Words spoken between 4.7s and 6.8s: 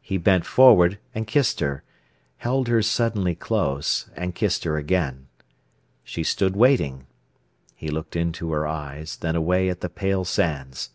again. She stood